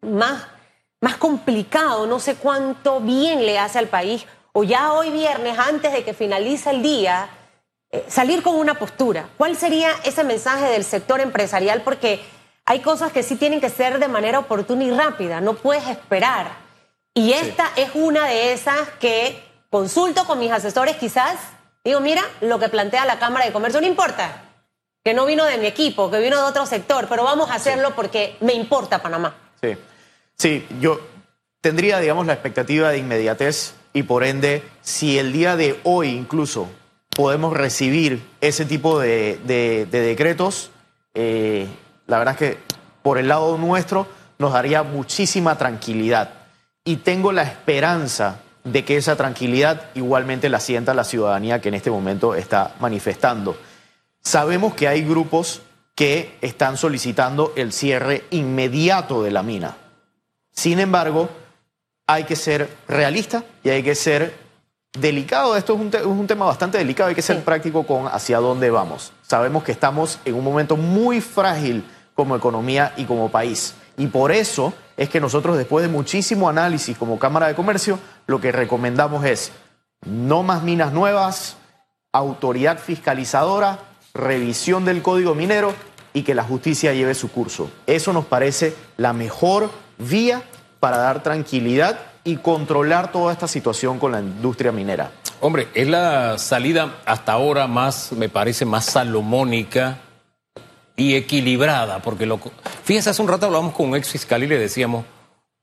más, 0.00 0.46
más 1.02 1.18
complicado, 1.18 2.06
no 2.06 2.18
sé 2.18 2.36
cuánto 2.36 3.00
bien 3.00 3.44
le 3.44 3.58
hace 3.58 3.78
al 3.78 3.88
país 3.88 4.24
o 4.52 4.64
ya 4.64 4.94
hoy 4.94 5.10
viernes, 5.10 5.58
antes 5.58 5.92
de 5.92 6.04
que 6.04 6.14
finalice 6.14 6.70
el 6.70 6.80
día, 6.80 7.28
eh, 7.90 8.06
salir 8.08 8.42
con 8.42 8.56
una 8.56 8.78
postura. 8.78 9.28
¿Cuál 9.36 9.56
sería 9.56 9.90
ese 10.04 10.24
mensaje 10.24 10.70
del 10.70 10.84
sector 10.84 11.20
empresarial? 11.20 11.82
Porque 11.82 12.24
hay 12.70 12.78
cosas 12.78 13.10
que 13.10 13.24
sí 13.24 13.34
tienen 13.34 13.60
que 13.60 13.68
ser 13.68 13.98
de 13.98 14.06
manera 14.06 14.38
oportuna 14.38 14.84
y 14.84 14.92
rápida, 14.92 15.40
no 15.40 15.54
puedes 15.54 15.88
esperar. 15.88 16.52
Y 17.14 17.32
esta 17.32 17.68
es 17.74 17.90
una 17.94 18.28
de 18.28 18.52
esas 18.52 18.88
que 19.00 19.42
consulto 19.70 20.24
con 20.24 20.38
mis 20.38 20.52
asesores 20.52 20.94
quizás, 20.94 21.34
digo, 21.84 21.98
mira, 21.98 22.22
lo 22.40 22.60
que 22.60 22.68
plantea 22.68 23.04
la 23.06 23.18
Cámara 23.18 23.44
de 23.44 23.52
Comercio 23.52 23.80
no 23.80 23.88
importa, 23.88 24.44
que 25.02 25.14
no 25.14 25.26
vino 25.26 25.46
de 25.46 25.58
mi 25.58 25.66
equipo, 25.66 26.12
que 26.12 26.20
vino 26.20 26.36
de 26.36 26.44
otro 26.44 26.64
sector, 26.64 27.08
pero 27.08 27.24
vamos 27.24 27.50
a 27.50 27.54
hacerlo 27.54 27.92
porque 27.96 28.36
me 28.38 28.52
importa 28.52 29.02
Panamá. 29.02 29.34
Sí, 29.60 29.76
sí, 30.38 30.64
yo 30.80 31.00
tendría, 31.60 31.98
digamos, 31.98 32.24
la 32.24 32.34
expectativa 32.34 32.90
de 32.90 32.98
inmediatez 32.98 33.74
y 33.92 34.04
por 34.04 34.22
ende, 34.22 34.62
si 34.80 35.18
el 35.18 35.32
día 35.32 35.56
de 35.56 35.80
hoy 35.82 36.10
incluso 36.10 36.68
podemos 37.16 37.52
recibir 37.52 38.22
ese 38.40 38.64
tipo 38.64 39.00
de, 39.00 39.40
decretos, 39.90 40.70
eh, 41.14 41.66
la 42.10 42.18
verdad 42.18 42.34
es 42.34 42.38
que 42.38 42.58
por 43.02 43.18
el 43.18 43.28
lado 43.28 43.56
nuestro 43.56 44.06
nos 44.38 44.52
daría 44.52 44.82
muchísima 44.82 45.56
tranquilidad. 45.56 46.30
Y 46.84 46.96
tengo 46.96 47.30
la 47.30 47.42
esperanza 47.42 48.40
de 48.64 48.84
que 48.84 48.96
esa 48.96 49.14
tranquilidad 49.14 49.90
igualmente 49.94 50.48
la 50.48 50.58
sienta 50.58 50.92
la 50.92 51.04
ciudadanía 51.04 51.60
que 51.60 51.68
en 51.68 51.74
este 51.74 51.90
momento 51.90 52.34
está 52.34 52.74
manifestando. 52.80 53.56
Sabemos 54.22 54.74
que 54.74 54.88
hay 54.88 55.02
grupos 55.02 55.62
que 55.94 56.36
están 56.40 56.76
solicitando 56.76 57.52
el 57.54 57.72
cierre 57.72 58.24
inmediato 58.30 59.22
de 59.22 59.30
la 59.30 59.44
mina. 59.44 59.76
Sin 60.50 60.80
embargo, 60.80 61.30
hay 62.08 62.24
que 62.24 62.34
ser 62.34 62.68
realista 62.88 63.44
y 63.62 63.68
hay 63.68 63.84
que 63.84 63.94
ser 63.94 64.34
delicado. 64.98 65.56
Esto 65.56 65.74
es 65.74 66.04
un, 66.04 66.26
tema 66.26 66.46
bastante 66.46 66.78
delicado, 66.78 67.08
hay 67.08 67.14
que 67.14 67.22
ser 67.22 67.42
práctico 67.44 67.86
con 67.86 68.08
hacia 68.08 68.38
dónde 68.38 68.70
vamos. 68.70 69.12
Sabemos 69.22 69.62
que 69.62 69.72
estamos 69.72 70.18
en 70.24 70.34
un 70.34 70.42
momento 70.42 70.76
muy 70.76 71.20
frágil 71.20 71.84
como 72.20 72.36
economía 72.36 72.92
y 72.98 73.04
como 73.04 73.30
país. 73.30 73.74
Y 73.96 74.08
por 74.08 74.30
eso 74.30 74.74
es 74.98 75.08
que 75.08 75.20
nosotros, 75.20 75.56
después 75.56 75.82
de 75.82 75.90
muchísimo 75.90 76.50
análisis 76.50 76.98
como 76.98 77.18
Cámara 77.18 77.48
de 77.48 77.54
Comercio, 77.54 77.98
lo 78.26 78.42
que 78.42 78.52
recomendamos 78.52 79.24
es 79.24 79.52
no 80.04 80.42
más 80.42 80.62
minas 80.62 80.92
nuevas, 80.92 81.56
autoridad 82.12 82.78
fiscalizadora, 82.78 83.78
revisión 84.12 84.84
del 84.84 85.00
código 85.00 85.34
minero 85.34 85.72
y 86.12 86.24
que 86.24 86.34
la 86.34 86.44
justicia 86.44 86.92
lleve 86.92 87.14
su 87.14 87.30
curso. 87.30 87.70
Eso 87.86 88.12
nos 88.12 88.26
parece 88.26 88.74
la 88.98 89.14
mejor 89.14 89.70
vía 89.96 90.42
para 90.78 90.98
dar 90.98 91.22
tranquilidad 91.22 91.98
y 92.22 92.36
controlar 92.36 93.12
toda 93.12 93.32
esta 93.32 93.48
situación 93.48 93.98
con 93.98 94.12
la 94.12 94.20
industria 94.20 94.72
minera? 94.72 95.10
Hombre, 95.40 95.68
es 95.72 95.88
la 95.88 96.36
salida 96.36 96.96
hasta 97.06 97.32
ahora 97.32 97.66
más, 97.66 98.12
me 98.12 98.28
parece, 98.28 98.66
más 98.66 98.84
salomónica 98.84 100.00
y 101.00 101.14
equilibrada, 101.14 102.02
porque 102.02 102.26
lo, 102.26 102.38
fíjense, 102.84 103.08
hace 103.08 103.22
un 103.22 103.28
rato 103.28 103.46
hablábamos 103.46 103.72
con 103.72 103.88
un 103.88 103.96
ex 103.96 104.10
fiscal 104.10 104.42
y 104.42 104.46
le 104.46 104.58
decíamos, 104.58 105.06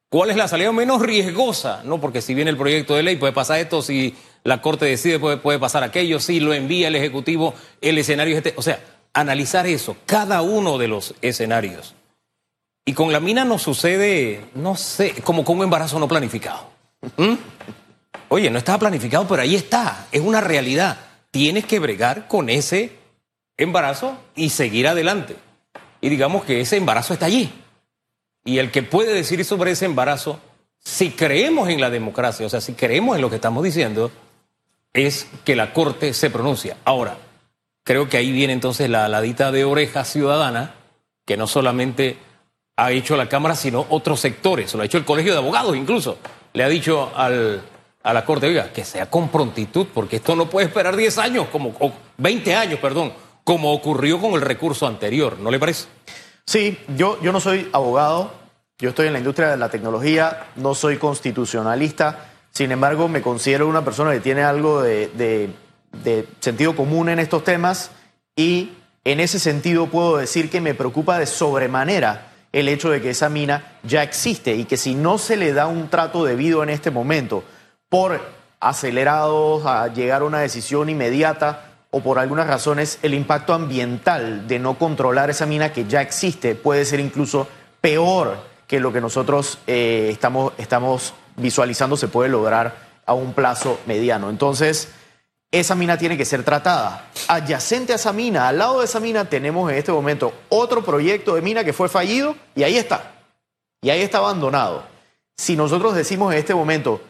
¿cuál 0.10 0.32
es 0.32 0.36
la 0.36 0.48
salida 0.48 0.72
menos 0.72 1.00
riesgosa? 1.00 1.84
No, 1.84 2.02
porque 2.02 2.24
si 2.24 2.34
viene 2.34 2.50
el 2.50 2.58
proyecto 2.58 2.96
de 2.96 3.04
ley 3.04 3.18
puede 3.18 3.34
pasar 3.34 3.60
esto, 3.60 3.84
si 3.84 4.16
la 4.44 4.64
Corte 4.64 4.86
decide 4.86 5.20
puede, 5.20 5.38
puede 5.38 5.60
pasar 5.60 5.84
aquello, 5.84 6.20
si 6.20 6.40
lo 6.40 6.56
envía 6.56 6.88
el 6.88 6.96
Ejecutivo, 6.96 7.54
el 7.82 8.00
escenario 8.00 8.34
es 8.34 8.38
este. 8.44 8.56
O 8.58 8.64
sea, 8.64 8.84
analizar 9.14 9.68
eso, 9.68 9.96
cada 10.08 10.42
uno 10.42 10.80
de 10.80 10.88
los 10.88 11.14
escenarios. 11.22 11.94
Y 12.84 12.94
con 12.94 13.14
la 13.14 13.20
mina 13.20 13.46
nos 13.46 13.62
sucede, 13.62 14.44
no 14.56 14.76
sé, 14.76 15.22
como 15.24 15.46
con 15.46 15.58
un 15.58 15.66
embarazo 15.66 16.00
no 16.00 16.08
planificado. 16.08 16.68
¿Mm? 17.16 17.36
Oye, 18.30 18.50
no 18.50 18.58
estaba 18.58 18.80
planificado, 18.80 19.28
pero 19.28 19.44
ahí 19.44 19.54
está, 19.54 20.08
es 20.12 20.22
una 20.22 20.42
realidad. 20.42 20.98
Tienes 21.30 21.66
que 21.66 21.78
bregar 21.78 22.28
con 22.28 22.50
ese 22.50 22.97
embarazo 23.58 24.18
y 24.36 24.50
seguir 24.50 24.88
adelante. 24.88 25.36
Y 26.00 26.10
digamos 26.10 26.46
que 26.46 26.62
ese 26.62 26.78
embarazo 26.78 27.14
está 27.14 27.26
allí. 27.26 27.52
Y 28.46 28.60
el 28.60 28.72
que 28.72 28.84
puede 28.84 29.14
decir 29.14 29.44
sobre 29.44 29.72
ese 29.72 29.86
embarazo, 29.86 30.40
si 30.80 31.12
creemos 31.12 31.70
en 31.70 31.82
la 31.82 31.90
democracia, 31.90 32.46
o 32.46 32.50
sea, 32.50 32.62
si 32.62 32.74
creemos 32.74 33.16
en 33.16 33.22
lo 33.22 33.30
que 33.30 33.36
estamos 33.36 33.64
diciendo, 33.64 34.12
es 34.94 35.28
que 35.44 35.56
la 35.56 35.74
Corte 35.74 36.14
se 36.14 36.30
pronuncia. 36.30 36.78
Ahora, 36.86 37.18
creo 37.84 38.08
que 38.08 38.18
ahí 38.18 38.32
viene 38.32 38.54
entonces 38.54 38.90
la 38.90 39.06
aladita 39.06 39.52
de 39.52 39.66
oreja 39.66 40.06
ciudadana, 40.06 40.76
que 41.26 41.36
no 41.36 41.48
solamente 41.48 42.18
ha 42.78 42.92
hecho 42.92 43.18
la 43.18 43.28
Cámara, 43.28 43.56
sino 43.56 43.86
otros 43.90 44.20
sectores. 44.20 44.74
Lo 44.76 44.82
ha 44.82 44.86
hecho 44.86 44.98
el 44.98 45.06
Colegio 45.06 45.34
de 45.34 45.40
Abogados 45.40 45.76
incluso. 45.76 46.18
Le 46.54 46.64
ha 46.64 46.70
dicho 46.70 47.12
al, 47.16 47.62
a 48.04 48.14
la 48.14 48.24
Corte, 48.24 48.48
oiga, 48.48 48.72
que 48.72 48.86
sea 48.86 49.10
con 49.10 49.30
prontitud, 49.30 49.88
porque 49.94 50.18
esto 50.18 50.36
no 50.36 50.50
puede 50.50 50.68
esperar 50.68 50.96
10 50.96 51.18
años, 51.18 51.48
como, 51.52 51.76
o 51.80 51.92
20 52.18 52.56
años, 52.56 52.80
perdón, 52.80 53.12
como 53.48 53.72
ocurrió 53.72 54.20
con 54.20 54.34
el 54.34 54.42
recurso 54.42 54.86
anterior. 54.88 55.40
¿No 55.40 55.52
le 55.52 55.58
parece? 55.58 55.86
Sí, 56.46 56.78
yo, 56.98 57.18
yo 57.22 57.32
no 57.32 57.40
soy 57.40 57.70
abogado, 57.72 58.34
yo 58.78 58.90
estoy 58.90 59.08
en 59.08 59.14
la 59.14 59.20
industria 59.20 59.48
de 59.48 59.56
la 59.56 59.70
tecnología, 59.70 60.48
no 60.58 60.76
soy 60.76 60.98
constitucionalista, 60.98 62.26
sin 62.52 62.74
embargo 62.74 63.08
me 63.08 63.22
considero 63.22 63.70
una 63.70 63.86
persona 63.86 64.12
que 64.12 64.20
tiene 64.20 64.44
algo 64.44 64.82
de, 64.82 65.08
de 65.16 66.28
sentido 66.42 66.76
común 66.76 67.08
en 67.08 67.20
estos 67.20 67.46
temas 67.46 67.92
y 68.36 68.72
en 69.06 69.22
ese 69.22 69.40
sentido 69.40 69.88
puedo 69.88 70.18
decir 70.18 70.50
que 70.50 70.60
me 70.60 70.74
preocupa 70.74 71.18
de 71.18 71.26
sobremanera 71.26 72.34
el 72.52 72.68
hecho 72.68 72.90
de 72.90 73.02
que 73.02 73.12
esa 73.12 73.30
mina 73.30 73.78
ya 73.84 74.04
existe 74.04 74.56
y 74.56 74.66
que 74.66 74.76
si 74.76 74.94
no 74.94 75.18
se 75.18 75.38
le 75.38 75.54
da 75.54 75.68
un 75.68 75.88
trato 75.88 76.26
debido 76.26 76.64
en 76.64 76.70
este 76.70 76.92
momento 76.92 77.46
por 77.88 78.20
acelerados 78.60 79.66
a 79.66 79.88
llegar 79.88 80.24
a 80.24 80.26
una 80.26 80.40
decisión 80.40 80.90
inmediata 80.90 81.67
o 81.98 82.02
por 82.02 82.20
algunas 82.20 82.46
razones 82.46 83.00
el 83.02 83.16
impacto 83.16 83.56
ambiental 83.56 84.48
de 84.48 84.60
no 84.60 84.78
controlar 84.78 85.32
esa 85.32 85.48
mina 85.48 85.74
que 85.74 85.86
ya 85.86 86.02
existe 86.02 86.54
puede 86.54 86.86
ser 86.86 87.00
incluso 87.00 87.48
peor 87.82 88.38
que 88.68 88.80
lo 88.80 88.94
que 88.94 89.02
nosotros 89.02 89.58
eh, 89.66 90.10
estamos, 90.12 90.54
estamos 90.60 91.16
visualizando 91.38 91.98
se 91.98 92.08
puede 92.08 92.30
lograr 92.30 92.76
a 93.06 93.14
un 93.16 93.34
plazo 93.34 93.80
mediano. 93.88 94.30
Entonces, 94.30 94.90
esa 95.50 95.74
mina 95.74 95.98
tiene 95.98 96.18
que 96.18 96.26
ser 96.26 96.44
tratada. 96.44 97.10
Adyacente 97.28 97.94
a 97.94 97.96
esa 97.96 98.14
mina, 98.14 98.48
al 98.48 98.60
lado 98.60 98.80
de 98.80 98.86
esa 98.86 99.00
mina, 99.00 99.26
tenemos 99.26 99.72
en 99.72 99.78
este 99.78 99.92
momento 99.92 100.34
otro 100.50 100.84
proyecto 100.84 101.34
de 101.34 101.42
mina 101.42 101.64
que 101.64 101.74
fue 101.74 101.90
fallido 101.90 102.36
y 102.54 102.62
ahí 102.62 102.78
está. 102.78 103.14
Y 103.82 103.90
ahí 103.90 104.02
está 104.02 104.20
abandonado. 104.20 104.84
Si 105.36 105.56
nosotros 105.56 105.96
decimos 105.96 106.32
en 106.32 106.40
este 106.40 106.54
momento, 106.54 107.02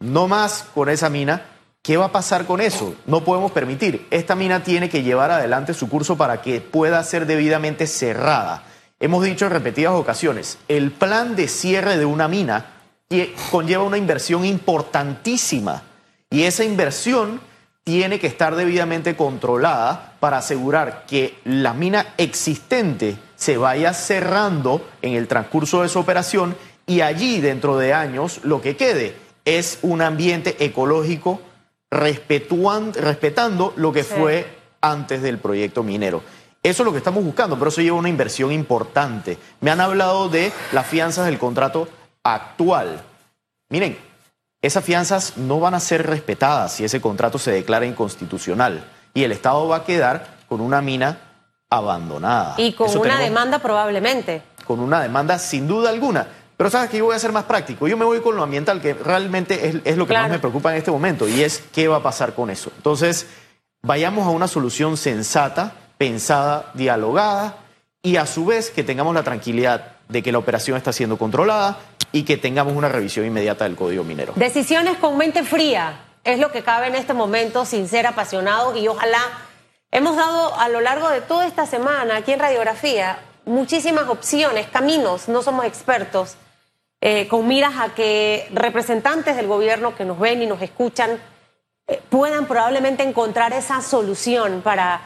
no 0.00 0.28
más 0.28 0.66
con 0.74 0.90
esa 0.90 1.08
mina, 1.08 1.46
¿qué 1.84 1.98
va 1.98 2.06
a 2.06 2.12
pasar 2.12 2.46
con 2.46 2.60
eso? 2.60 2.96
No 3.06 3.22
podemos 3.22 3.52
permitir. 3.52 4.08
Esta 4.10 4.34
mina 4.34 4.64
tiene 4.64 4.88
que 4.88 5.02
llevar 5.02 5.30
adelante 5.30 5.74
su 5.74 5.88
curso 5.88 6.16
para 6.16 6.40
que 6.40 6.60
pueda 6.60 7.04
ser 7.04 7.26
debidamente 7.26 7.86
cerrada. 7.86 8.64
Hemos 8.98 9.22
dicho 9.22 9.44
en 9.44 9.52
repetidas 9.52 9.92
ocasiones, 9.92 10.58
el 10.66 10.90
plan 10.90 11.36
de 11.36 11.46
cierre 11.46 11.98
de 11.98 12.06
una 12.06 12.26
mina 12.26 12.70
conlleva 13.50 13.84
una 13.84 13.98
inversión 13.98 14.44
importantísima 14.46 15.82
y 16.30 16.44
esa 16.44 16.64
inversión 16.64 17.40
tiene 17.84 18.18
que 18.18 18.28
estar 18.28 18.56
debidamente 18.56 19.14
controlada 19.14 20.14
para 20.20 20.38
asegurar 20.38 21.04
que 21.06 21.38
la 21.44 21.74
mina 21.74 22.14
existente 22.16 23.18
se 23.36 23.58
vaya 23.58 23.92
cerrando 23.92 24.88
en 25.02 25.12
el 25.12 25.28
transcurso 25.28 25.82
de 25.82 25.90
su 25.90 25.98
operación 25.98 26.56
y 26.86 27.02
allí 27.02 27.42
dentro 27.42 27.76
de 27.76 27.92
años 27.92 28.40
lo 28.42 28.62
que 28.62 28.74
quede 28.74 29.14
es 29.44 29.78
un 29.82 30.00
ambiente 30.00 30.56
ecológico 30.64 31.40
respetando 31.94 33.72
lo 33.76 33.92
que 33.92 34.04
fue 34.04 34.46
antes 34.80 35.22
del 35.22 35.38
proyecto 35.38 35.82
minero. 35.82 36.22
Eso 36.62 36.82
es 36.82 36.86
lo 36.86 36.92
que 36.92 36.98
estamos 36.98 37.22
buscando, 37.24 37.58
pero 37.58 37.68
eso 37.68 37.82
lleva 37.82 37.98
una 37.98 38.08
inversión 38.08 38.50
importante. 38.50 39.38
Me 39.60 39.70
han 39.70 39.80
hablado 39.80 40.28
de 40.28 40.52
las 40.72 40.86
fianzas 40.86 41.26
del 41.26 41.38
contrato 41.38 41.88
actual. 42.22 43.02
Miren, 43.68 43.98
esas 44.62 44.82
fianzas 44.82 45.36
no 45.36 45.60
van 45.60 45.74
a 45.74 45.80
ser 45.80 46.06
respetadas 46.06 46.72
si 46.72 46.84
ese 46.84 47.00
contrato 47.00 47.38
se 47.38 47.50
declara 47.50 47.84
inconstitucional 47.84 48.82
y 49.12 49.24
el 49.24 49.32
Estado 49.32 49.68
va 49.68 49.76
a 49.76 49.84
quedar 49.84 50.38
con 50.48 50.62
una 50.62 50.80
mina 50.80 51.18
abandonada. 51.68 52.54
Y 52.56 52.72
con 52.72 52.96
una 52.96 53.18
demanda 53.18 53.58
probablemente. 53.58 54.42
Con 54.66 54.80
una 54.80 55.02
demanda 55.02 55.38
sin 55.38 55.68
duda 55.68 55.90
alguna. 55.90 56.26
Pero 56.56 56.70
sabes 56.70 56.90
que 56.90 56.98
yo 56.98 57.06
voy 57.06 57.16
a 57.16 57.18
ser 57.18 57.32
más 57.32 57.44
práctico. 57.44 57.88
Yo 57.88 57.96
me 57.96 58.04
voy 58.04 58.20
con 58.20 58.36
lo 58.36 58.42
ambiental, 58.42 58.80
que 58.80 58.94
realmente 58.94 59.80
es, 59.84 59.96
lo 59.96 60.06
que 60.06 60.14
más 60.14 60.30
me 60.30 60.38
preocupa 60.38 60.70
en 60.70 60.78
este 60.78 60.90
momento, 60.90 61.28
y 61.28 61.42
es 61.42 61.62
qué 61.72 61.88
va 61.88 61.96
a 61.96 62.02
pasar 62.02 62.34
con 62.34 62.50
eso. 62.50 62.70
Entonces, 62.76 63.26
vayamos 63.82 64.26
a 64.26 64.30
una 64.30 64.46
solución 64.46 64.96
sensata, 64.96 65.72
pensada, 65.98 66.70
dialogada, 66.74 67.56
y 68.02 68.16
a 68.16 68.26
su 68.26 68.46
vez 68.46 68.70
que 68.70 68.84
tengamos 68.84 69.14
la 69.14 69.22
tranquilidad 69.22 69.96
de 70.08 70.22
que 70.22 70.30
la 70.30 70.38
operación 70.38 70.76
está 70.76 70.92
siendo 70.92 71.16
controlada, 71.16 71.78
y 72.14 72.22
que 72.22 72.36
tengamos 72.36 72.76
una 72.76 72.88
revisión 72.88 73.26
inmediata 73.26 73.64
del 73.64 73.74
código 73.74 74.04
minero. 74.04 74.34
Decisiones 74.36 74.98
con 74.98 75.18
mente 75.18 75.42
fría 75.42 76.00
es 76.22 76.38
lo 76.38 76.52
que 76.52 76.62
cabe 76.62 76.86
en 76.86 76.94
este 76.94 77.12
momento, 77.12 77.64
sin 77.64 77.88
ser 77.88 78.06
apasionados 78.06 78.76
y 78.76 78.86
ojalá 78.86 79.18
hemos 79.90 80.16
dado 80.16 80.54
a 80.58 80.68
lo 80.68 80.80
largo 80.80 81.08
de 81.08 81.20
toda 81.20 81.44
esta 81.44 81.66
semana 81.66 82.18
aquí 82.18 82.32
en 82.32 82.38
Radiografía 82.38 83.18
muchísimas 83.46 84.08
opciones, 84.08 84.68
caminos, 84.68 85.28
no 85.28 85.42
somos 85.42 85.66
expertos, 85.66 86.36
eh, 87.06 87.28
con 87.28 87.46
miras 87.46 87.74
a 87.78 87.90
que 87.94 88.48
representantes 88.50 89.36
del 89.36 89.46
gobierno 89.46 89.94
que 89.94 90.06
nos 90.06 90.18
ven 90.18 90.40
y 90.40 90.46
nos 90.46 90.62
escuchan 90.62 91.20
eh, 91.86 92.00
puedan 92.08 92.46
probablemente 92.46 93.02
encontrar 93.02 93.52
esa 93.52 93.82
solución 93.82 94.62
para, 94.62 95.02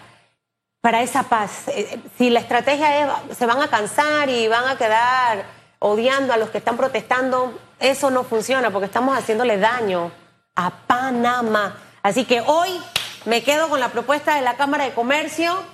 para 0.80 1.02
esa 1.02 1.24
paz. 1.24 1.66
Eh, 1.66 1.98
si 2.16 2.30
la 2.30 2.38
estrategia 2.38 3.00
es, 3.00 3.36
se 3.36 3.46
van 3.46 3.60
a 3.60 3.66
cansar 3.66 4.30
y 4.30 4.46
van 4.46 4.68
a 4.68 4.78
quedar 4.78 5.44
odiando 5.80 6.32
a 6.32 6.36
los 6.36 6.50
que 6.50 6.58
están 6.58 6.76
protestando, 6.76 7.58
eso 7.80 8.10
no 8.10 8.22
funciona 8.22 8.70
porque 8.70 8.86
estamos 8.86 9.18
haciéndole 9.18 9.58
daño 9.58 10.12
a 10.54 10.70
Panamá. 10.70 11.78
Así 12.04 12.24
que 12.26 12.42
hoy 12.46 12.80
me 13.24 13.42
quedo 13.42 13.68
con 13.68 13.80
la 13.80 13.88
propuesta 13.88 14.36
de 14.36 14.42
la 14.42 14.54
Cámara 14.54 14.84
de 14.84 14.92
Comercio. 14.92 15.64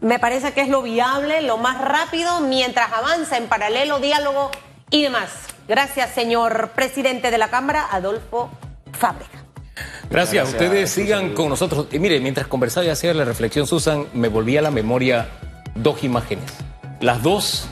Me 0.00 0.20
parece 0.20 0.52
que 0.52 0.60
es 0.60 0.68
lo 0.68 0.82
viable, 0.82 1.42
lo 1.42 1.56
más 1.56 1.80
rápido, 1.80 2.38
mientras 2.42 2.92
avanza 2.92 3.36
en 3.36 3.48
paralelo 3.48 3.98
diálogo 3.98 4.52
y 4.90 5.02
demás. 5.02 5.30
Gracias, 5.68 6.14
señor 6.14 6.70
presidente 6.74 7.30
de 7.30 7.38
la 7.38 7.48
Cámara, 7.48 7.86
Adolfo 7.90 8.50
Fábrica. 8.92 9.44
Gracias. 10.10 10.48
Ustedes 10.48 10.90
sigan 10.90 11.34
con 11.34 11.48
nosotros. 11.50 11.86
Y 11.92 11.98
mire, 11.98 12.20
mientras 12.20 12.46
conversaba 12.46 12.86
y 12.86 12.90
hacía 12.90 13.12
la 13.14 13.24
reflexión, 13.24 13.66
Susan, 13.66 14.06
me 14.14 14.28
volvía 14.28 14.60
a 14.60 14.62
la 14.62 14.70
memoria 14.70 15.28
dos 15.74 16.02
imágenes. 16.02 16.50
Las 17.00 17.22
dos 17.22 17.68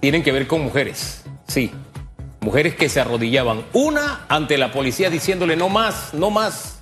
tienen 0.00 0.22
que 0.22 0.32
ver 0.32 0.46
con 0.46 0.60
mujeres, 0.62 1.24
sí. 1.46 1.72
Mujeres 2.40 2.74
que 2.74 2.88
se 2.88 3.00
arrodillaban. 3.00 3.64
Una 3.72 4.26
ante 4.28 4.58
la 4.58 4.72
policía 4.72 5.10
diciéndole 5.10 5.56
no 5.56 5.68
más, 5.68 6.12
no 6.12 6.30
más. 6.30 6.80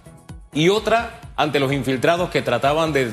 Y 0.55 0.71
otra 0.71 1.21
ante 1.37 1.61
los 1.61 1.73
infiltrados 1.73 2.31
que 2.31 2.41
trataban 2.41 2.95
de, 2.95 3.13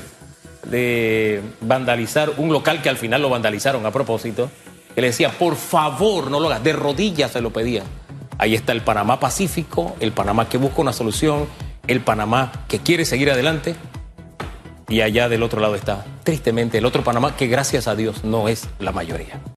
de 0.63 1.41
vandalizar 1.59 2.31
un 2.37 2.53
local 2.53 2.81
que 2.81 2.89
al 2.89 2.97
final 2.97 3.21
lo 3.21 3.29
vandalizaron 3.29 3.85
a 3.85 3.91
propósito. 3.91 4.49
Que 4.97 5.01
le 5.01 5.09
decía, 5.09 5.29
por 5.29 5.57
favor, 5.57 6.31
no 6.31 6.39
lo 6.39 6.47
hagas. 6.47 6.63
De 6.63 6.73
rodillas 6.73 7.29
se 7.29 7.39
lo 7.39 7.51
pedían. 7.53 7.85
Ahí 8.39 8.55
está 8.55 8.71
el 8.71 8.81
Panamá 8.81 9.19
Pacífico, 9.19 9.95
el 9.99 10.11
Panamá 10.11 10.49
que 10.49 10.57
busca 10.57 10.81
una 10.81 10.91
solución, 10.91 11.45
el 11.85 12.01
Panamá 12.01 12.51
que 12.67 12.79
quiere 12.79 13.05
seguir 13.05 13.29
adelante. 13.29 13.75
Y 14.89 15.01
allá 15.01 15.29
del 15.29 15.43
otro 15.43 15.61
lado 15.61 15.75
está, 15.75 16.03
tristemente, 16.23 16.79
el 16.79 16.85
otro 16.87 17.03
Panamá 17.03 17.35
que 17.35 17.45
gracias 17.45 17.87
a 17.87 17.95
Dios 17.95 18.23
no 18.23 18.47
es 18.47 18.69
la 18.79 18.91
mayoría. 18.91 19.39